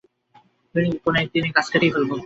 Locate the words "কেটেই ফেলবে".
1.71-2.15